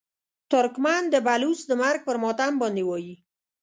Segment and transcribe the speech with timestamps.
[0.51, 3.15] ترکمن د بلوڅ د مرګ پر ماتم باندې وایي.